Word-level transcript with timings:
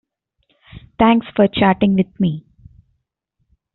Thanks 0.97 1.27
for 1.35 1.47
chatting 1.47 1.93
with 1.93 2.19
me. 2.19 2.43